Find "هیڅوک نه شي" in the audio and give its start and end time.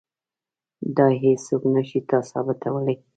1.21-1.99